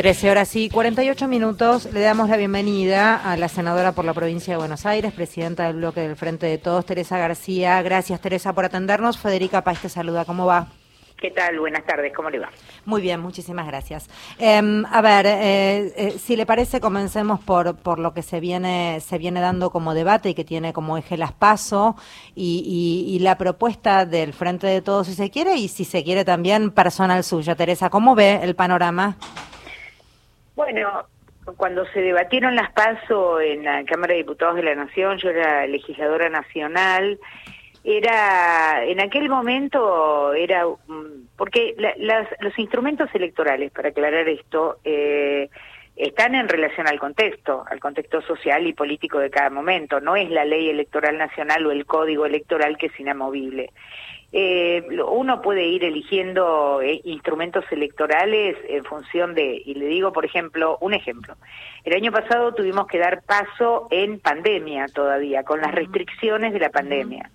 [0.00, 1.92] 13 horas y 48 minutos.
[1.92, 5.76] Le damos la bienvenida a la senadora por la provincia de Buenos Aires, presidenta del
[5.76, 7.82] bloque del Frente de Todos, Teresa García.
[7.82, 9.18] Gracias, Teresa, por atendernos.
[9.18, 10.24] Federica Paz te saluda.
[10.24, 10.68] ¿Cómo va?
[11.20, 11.60] ¿Qué tal?
[11.60, 12.48] Buenas tardes, ¿cómo le va?
[12.86, 14.08] Muy bien, muchísimas gracias.
[14.38, 19.00] Em, a ver, eh, eh, si le parece, comencemos por, por lo que se viene,
[19.00, 21.94] se viene dando como debate y que tiene como eje las paso
[22.34, 26.24] y, y, la propuesta del Frente de Todos, si se quiere, y si se quiere
[26.24, 27.54] también personal suya.
[27.54, 29.18] Teresa, ¿cómo ve el panorama?
[30.54, 31.06] Bueno,
[31.56, 35.66] cuando se debatieron las PASO en la Cámara de Diputados de la Nación, yo era
[35.66, 37.18] legisladora nacional,
[37.82, 41.74] era, en aquel momento era, mm, porque
[42.38, 45.48] los instrumentos electorales, para aclarar esto, eh,
[45.96, 50.00] están en relación al contexto, al contexto social y político de cada momento.
[50.00, 53.70] No es la ley electoral nacional o el código electoral que es inamovible
[54.32, 60.24] eh, uno puede ir eligiendo eh, instrumentos electorales en función de, y le digo, por
[60.24, 61.34] ejemplo, un ejemplo.
[61.84, 66.70] El año pasado tuvimos que dar paso en pandemia todavía, con las restricciones de la
[66.70, 67.28] pandemia.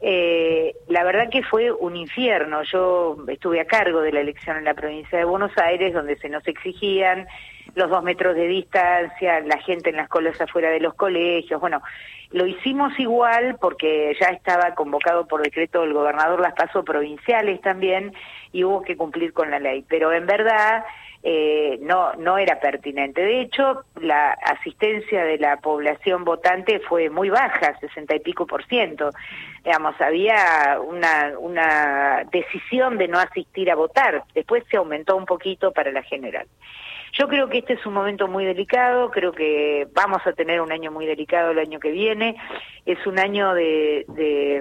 [0.00, 2.62] Eh, la verdad que fue un infierno.
[2.64, 6.28] Yo estuve a cargo de la elección en la provincia de Buenos Aires, donde se
[6.28, 7.28] nos exigían
[7.76, 11.60] los dos metros de distancia, la gente en las colas afuera de los colegios.
[11.60, 11.82] Bueno,
[12.30, 18.14] lo hicimos igual porque ya estaba convocado por decreto del gobernador las pasos provinciales también
[18.50, 19.84] y hubo que cumplir con la ley.
[19.86, 20.84] Pero en verdad
[21.22, 23.20] eh, no, no era pertinente.
[23.20, 28.64] De hecho, la asistencia de la población votante fue muy baja, sesenta y pico por
[28.64, 29.10] ciento.
[29.62, 34.24] Digamos, había una, una decisión de no asistir a votar.
[34.34, 36.46] Después se aumentó un poquito para la general.
[37.12, 40.72] Yo creo que este es un momento muy delicado, creo que vamos a tener un
[40.72, 42.36] año muy delicado el año que viene,
[42.84, 44.04] es un año de,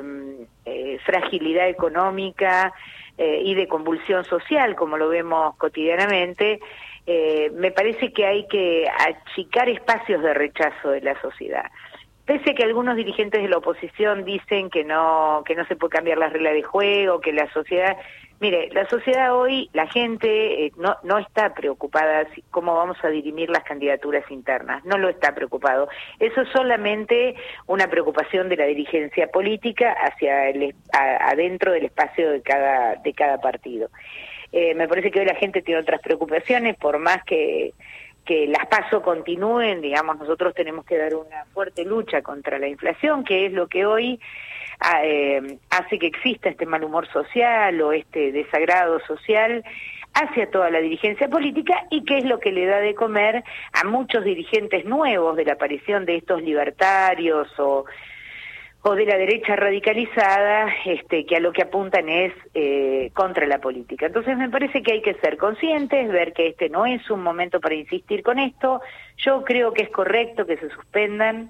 [0.02, 2.74] mm, eh, fragilidad económica
[3.18, 6.60] eh, y de convulsión social, como lo vemos cotidianamente.
[7.08, 11.70] Eh, me parece que hay que achicar espacios de rechazo de la sociedad.
[12.26, 15.92] Pese a que algunos dirigentes de la oposición dicen que no, que no se puede
[15.92, 17.96] cambiar las reglas de juego, que la sociedad
[18.40, 23.50] Mire, la sociedad hoy, la gente eh, no, no está preocupada cómo vamos a dirimir
[23.50, 25.88] las candidaturas internas, no lo está preocupado.
[26.20, 27.36] Eso es solamente
[27.68, 33.40] una preocupación de la dirigencia política hacia el, adentro del espacio de cada, de cada
[33.40, 33.90] partido.
[34.52, 37.74] Eh, me parece que hoy la gente tiene otras preocupaciones, por más que
[38.26, 43.24] que las pasos continúen, digamos, nosotros tenemos que dar una fuerte lucha contra la inflación,
[43.24, 44.20] que es lo que hoy
[45.04, 49.64] eh, hace que exista este mal humor social o este desagrado social
[50.14, 53.44] hacia toda la dirigencia política y que es lo que le da de comer
[53.74, 57.86] a muchos dirigentes nuevos de la aparición de estos libertarios o
[58.88, 63.58] o de la derecha radicalizada, este, que a lo que apuntan es eh, contra la
[63.58, 64.06] política.
[64.06, 67.60] Entonces me parece que hay que ser conscientes, ver que este no es un momento
[67.60, 68.82] para insistir con esto.
[69.18, 71.50] Yo creo que es correcto que se suspendan.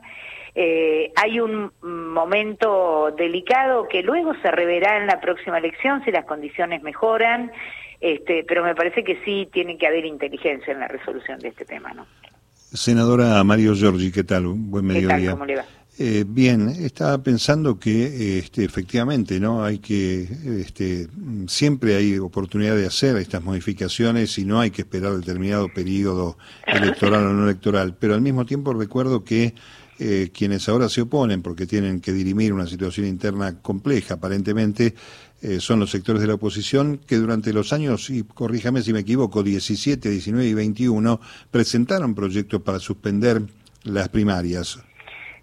[0.58, 6.24] Eh, hay un momento delicado que luego se reverá en la próxima elección si las
[6.26, 7.52] condiciones mejoran,
[8.00, 11.66] este, pero me parece que sí tiene que haber inteligencia en la resolución de este
[11.66, 12.08] tema, ¿no?
[12.56, 14.46] Senadora Mario Giorgi, ¿qué tal?
[14.48, 15.18] Buen mediodía.
[15.18, 15.32] ¿Qué tal?
[15.32, 15.66] ¿Cómo le va?
[15.98, 19.64] Eh, bien, estaba pensando que este, efectivamente, ¿no?
[19.64, 20.28] Hay que,
[20.60, 21.08] este,
[21.48, 26.38] siempre hay oportunidad de hacer estas modificaciones y no hay que esperar determinado periodo
[26.68, 27.96] electoral o no electoral.
[27.98, 29.54] Pero al mismo tiempo recuerdo que
[30.00, 34.94] eh, quienes ahora se oponen porque tienen que dirimir una situación interna compleja, aparentemente,
[35.42, 39.00] eh, son los sectores de la oposición que durante los años, y corríjame si me
[39.00, 41.20] equivoco, 17, 19 y 21,
[41.52, 43.42] presentaron proyectos para suspender
[43.84, 44.84] las primarias.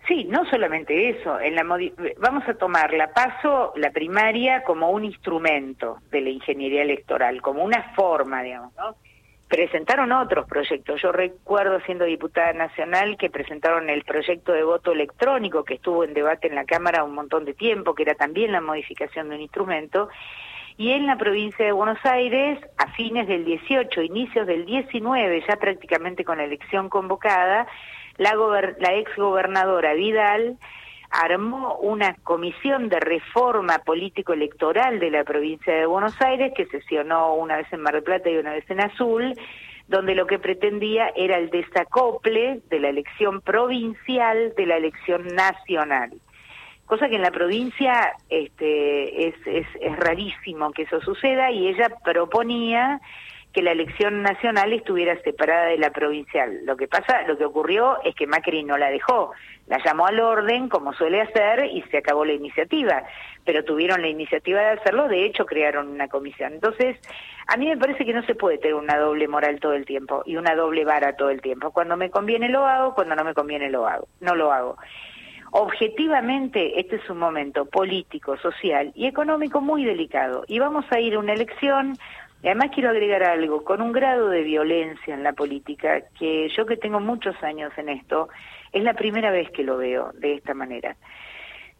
[0.08, 1.38] Sí, no solamente eso.
[1.38, 1.62] En la
[2.18, 7.62] vamos a tomar la paso, la primaria, como un instrumento de la ingeniería electoral, como
[7.62, 8.96] una forma, digamos, ¿no?
[9.52, 11.02] Presentaron otros proyectos.
[11.02, 16.14] Yo recuerdo, siendo diputada nacional, que presentaron el proyecto de voto electrónico que estuvo en
[16.14, 19.42] debate en la Cámara un montón de tiempo, que era también la modificación de un
[19.42, 20.08] instrumento.
[20.78, 25.56] Y en la provincia de Buenos Aires, a fines del 18, inicios del 19, ya
[25.56, 27.66] prácticamente con la elección convocada,
[28.16, 28.34] la,
[28.78, 30.56] la ex gobernadora Vidal
[31.12, 37.58] armó una comisión de reforma político-electoral de la provincia de Buenos Aires que sesionó una
[37.58, 39.34] vez en Mar del Plata y una vez en Azul,
[39.88, 46.12] donde lo que pretendía era el desacople de la elección provincial de la elección nacional.
[46.86, 51.90] Cosa que en la provincia este, es, es, es rarísimo que eso suceda y ella
[52.02, 53.00] proponía
[53.52, 56.64] que la elección nacional estuviera separada de la provincial.
[56.64, 59.32] Lo que pasa, lo que ocurrió es que Macri no la dejó,
[59.66, 63.04] la llamó al orden como suele hacer y se acabó la iniciativa,
[63.44, 66.54] pero tuvieron la iniciativa de hacerlo, de hecho crearon una comisión.
[66.54, 66.96] Entonces,
[67.46, 70.22] a mí me parece que no se puede tener una doble moral todo el tiempo
[70.24, 71.72] y una doble vara todo el tiempo.
[71.72, 74.76] Cuando me conviene lo hago, cuando no me conviene lo hago, no lo hago.
[75.54, 81.14] Objetivamente, este es un momento político, social y económico muy delicado y vamos a ir
[81.14, 81.98] a una elección
[82.42, 86.66] y además quiero agregar algo, con un grado de violencia en la política, que yo
[86.66, 88.28] que tengo muchos años en esto,
[88.72, 90.96] es la primera vez que lo veo de esta manera.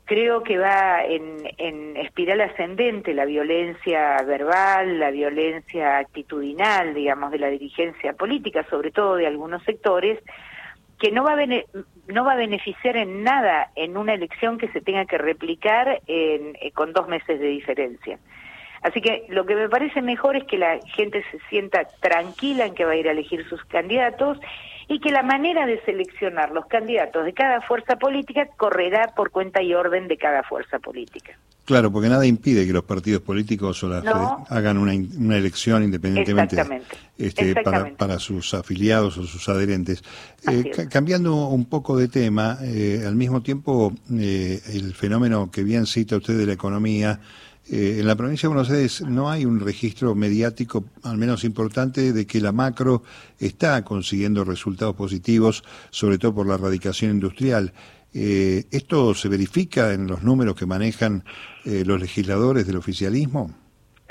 [0.05, 7.49] Creo que va en, espiral ascendente la violencia verbal, la violencia actitudinal, digamos, de la
[7.49, 10.21] dirigencia política, sobre todo de algunos sectores,
[11.01, 11.47] que no va a,
[12.07, 16.57] no va a beneficiar en nada en una elección que se tenga que replicar en,
[16.61, 18.19] eh, con dos meses de diferencia.
[18.83, 22.75] Así que lo que me parece mejor es que la gente se sienta tranquila en
[22.75, 24.39] que va a ir a elegir sus candidatos
[24.89, 29.63] y que la manera de seleccionar los candidatos de cada fuerza política correrá por cuenta
[29.63, 31.33] y orden de cada fuerza política.
[31.65, 33.99] Claro, porque nada impide que los partidos políticos o la
[34.49, 36.61] hagan una, una, elección independientemente
[37.17, 40.03] este, Para, para, sus afiliados o sus adherentes.
[40.51, 45.87] Eh, cambiando un poco de tema, eh, al mismo tiempo eh, el fenómeno que bien
[45.87, 47.21] cita usted de la economía,
[47.71, 52.13] eh, en la provincia de Buenos Aires no hay un registro mediático, al menos importante,
[52.13, 53.03] de que la macro
[53.39, 57.73] está consiguiendo resultados positivos, sobre todo por la erradicación industrial.
[58.15, 61.23] Eh, ¿Esto se verifica en los números que manejan
[61.65, 63.51] eh, los legisladores del oficialismo?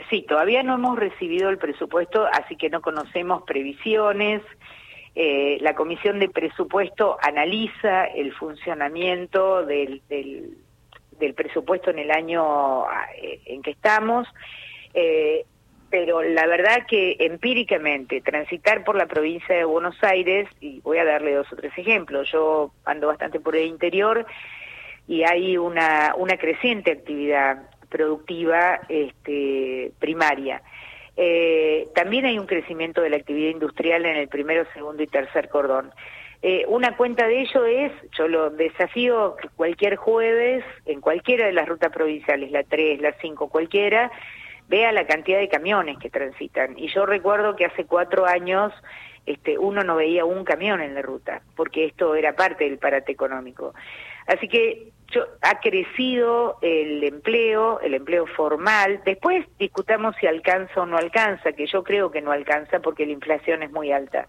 [0.09, 4.42] Sí, todavía no hemos recibido el presupuesto, así que no conocemos previsiones.
[5.13, 10.57] la Comisión de Presupuesto analiza el funcionamiento del del
[11.33, 12.85] presupuesto en el año
[13.21, 14.27] eh, en que estamos,
[14.94, 15.45] eh,
[15.89, 21.06] pero la verdad que empíricamente transitar por la provincia de Buenos Aires, y voy a
[21.06, 24.25] darle dos o tres ejemplos, yo ando bastante por el interior
[25.07, 30.62] y hay una, una creciente actividad productiva este, primaria.
[31.17, 35.50] Eh, también hay un crecimiento de la actividad industrial en el primero, segundo y tercer
[35.50, 35.91] cordón.
[36.43, 41.67] Eh, una cuenta de ello es, yo lo desafío cualquier jueves, en cualquiera de las
[41.67, 44.11] rutas provinciales, la 3, la 5, cualquiera,
[44.67, 46.79] vea la cantidad de camiones que transitan.
[46.79, 48.73] Y yo recuerdo que hace cuatro años
[49.27, 53.11] este, uno no veía un camión en la ruta, porque esto era parte del parate
[53.11, 53.75] económico.
[54.25, 59.01] Así que yo, ha crecido el empleo, el empleo formal.
[59.05, 63.11] Después discutamos si alcanza o no alcanza, que yo creo que no alcanza porque la
[63.11, 64.27] inflación es muy alta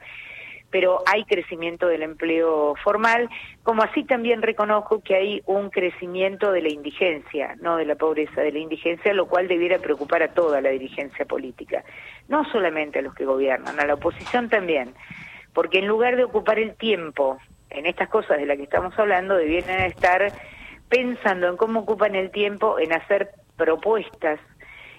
[0.73, 3.29] pero hay crecimiento del empleo formal,
[3.63, 8.41] como así también reconozco que hay un crecimiento de la indigencia, no de la pobreza,
[8.41, 11.85] de la indigencia, lo cual debiera preocupar a toda la dirigencia política,
[12.29, 14.95] no solamente a los que gobiernan, a la oposición también,
[15.53, 17.39] porque en lugar de ocupar el tiempo
[17.69, 20.33] en estas cosas de las que estamos hablando, debieran estar
[20.89, 24.41] pensando en cómo ocupan el tiempo en hacer propuestas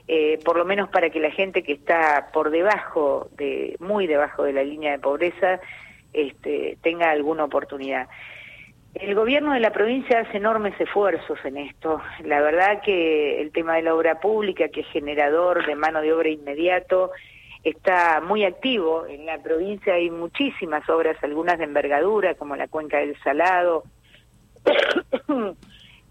[0.07, 4.43] eh, por lo menos para que la gente que está por debajo, de muy debajo
[4.43, 5.59] de la línea de pobreza,
[6.11, 8.07] este, tenga alguna oportunidad.
[8.93, 11.99] El gobierno de la provincia hace enormes esfuerzos en esto.
[12.23, 16.13] La verdad que el tema de la obra pública, que es generador de mano de
[16.13, 17.11] obra inmediato,
[17.63, 19.07] está muy activo.
[19.07, 23.83] En la provincia hay muchísimas obras, algunas de envergadura, como la Cuenca del Salado,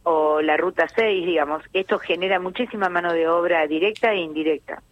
[0.04, 4.82] o la Ruta 6, digamos, esto genera muchísima mano de obra directa e indirecta.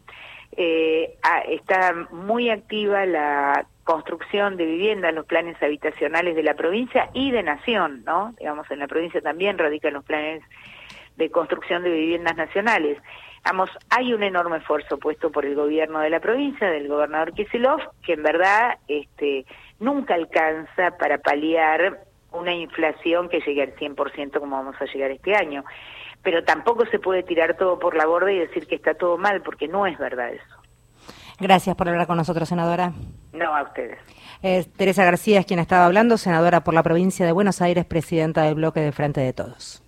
[0.56, 1.16] Eh,
[1.48, 7.42] está muy activa la construcción de viviendas, los planes habitacionales de la provincia y de
[7.42, 8.34] nación, ¿no?
[8.38, 10.42] Digamos, en la provincia también radican los planes
[11.16, 12.98] de construcción de viviendas nacionales.
[13.44, 17.80] Vamos, hay un enorme esfuerzo puesto por el gobierno de la provincia, del gobernador Kisilov,
[18.04, 19.46] que en verdad este,
[19.78, 22.00] nunca alcanza para paliar
[22.32, 25.64] una inflación que llegue al 100% como vamos a llegar este año.
[26.22, 29.42] Pero tampoco se puede tirar todo por la borda y decir que está todo mal,
[29.42, 30.56] porque no es verdad eso.
[31.38, 32.92] Gracias por hablar con nosotros, senadora.
[33.32, 33.98] No, a ustedes.
[34.76, 38.56] Teresa García es quien estaba hablando, senadora por la provincia de Buenos Aires, presidenta del
[38.56, 39.78] bloque de Frente de Todos.